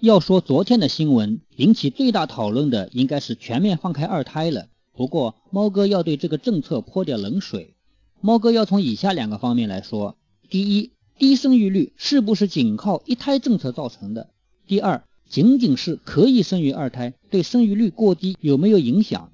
[0.00, 4.68] 要说昨天的新闻引起最大讨论的，应该是全面放开二胎了。
[4.94, 7.74] 不过，猫哥要对这个政策泼点冷水。
[8.20, 10.16] 猫哥要从以下两个方面来说：
[10.48, 14.28] 第一，低生育率是不是仅靠一胎政策造成的？
[14.68, 19.32] 第二，仅仅是可以生育二胎，对生育率过低有没有影响？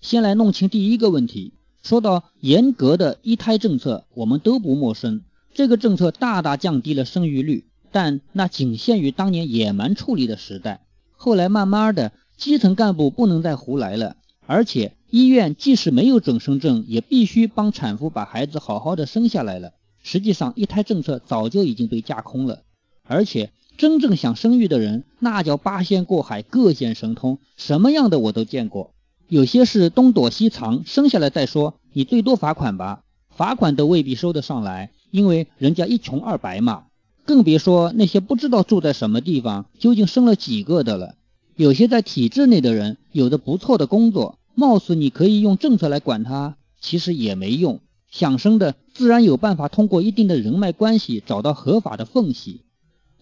[0.00, 1.54] 先来弄清第一个问题。
[1.82, 5.22] 说到严格的一胎政策，我们都不陌生。
[5.54, 10.80] 这个政策大大降低了生育率，但那仅限于当年野蛮处理的时代。
[11.12, 14.16] 后来慢慢的，基层干部不能再胡来了。
[14.46, 19.72] 而且医院即使没有准生证，也必须帮产妇把孩子好好的生下来了。
[20.02, 22.62] 实际上，一胎政策早就已经被架空了。
[23.04, 28.92] 而且真正想生育的人，那叫八仙过海，各显神通，什么样的我都见过。
[29.28, 36.84] 有些是东躲西藏，生下来再说，你最多罚款吧，罚款都未必收得上来，因为人家一穷二白嘛。
[37.28, 41.14] 更别说那些不知道住在什么地方，究竟生了几个的了。
[41.56, 44.38] 有些在体制内的人，有着不错的工作。
[44.54, 47.80] 貌似你可以用政策来管他，其实也没用。
[48.10, 52.62] 想生的自然有办法通过一定的人脉关系找到合法的缝隙。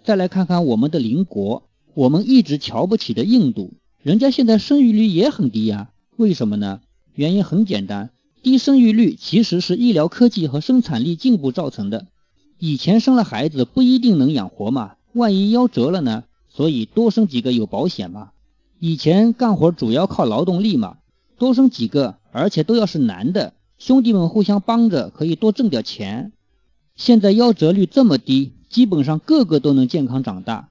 [0.05, 1.65] 再来看看我们的邻国，
[1.95, 5.91] 我们一直瞧不起的印度，人家现在生育率也很低呀。
[6.17, 6.81] 为什么呢？
[7.17, 12.07] 原因很简单，低生育率其实是医疗科技和生产力进步造成的。
[12.59, 16.25] 以前生了孩子不一定能养活嘛，万一夭折了呢？
[16.49, 18.31] 所以多生几个有保险嘛。
[18.79, 20.97] 以前干活主要靠劳动力嘛。
[21.39, 26.33] 多生几个，而且都要是男的，兄弟们互相帮着，可以多挣点钱。
[26.95, 30.71] 现在夭折率这么低，基本上个个都能健康长大，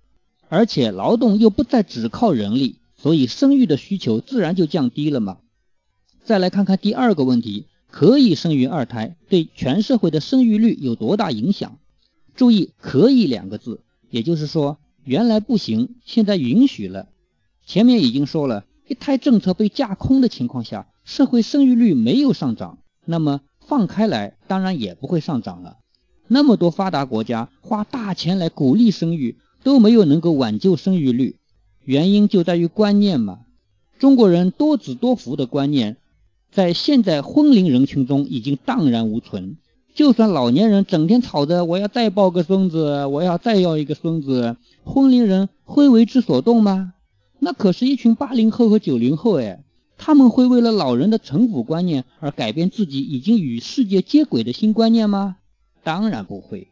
[0.49, 5.37] 而且劳动又不再只靠人力，所以生育的需求自然就降低了嘛。
[6.23, 7.65] 再来看看第二个问题，
[7.95, 11.79] 可以生育二胎对全社会的生育率有多大影响？
[12.35, 17.07] 注意“可以”两个字，也就是说原来不行，现在允许了。
[17.65, 18.65] 前面已经说了。
[18.85, 25.77] 一胎政策被架空的情况下，社会生育率没有上涨，那么放开来当然也不会上涨了。
[26.27, 31.37] 那么多发达国家花大钱来鼓励生育，都没有能够挽救生育率，
[31.85, 33.39] 原因就在于观念嘛。
[33.97, 35.95] 中国人多子多福的观念，
[36.55, 39.57] 在现在婚龄人群中已经荡然无存。
[39.93, 44.55] 就算老年人整天吵着我要再抱个孙子，我要再要一个孙子，
[44.85, 46.93] 婚龄人会为之所动吗？
[47.39, 49.65] 那可是一群八零后和九零后哎，
[49.97, 55.35] 他们会为了老人的城府观念而改变自己已经与世界接轨的新观念吗？
[55.83, 56.69] 当然不会。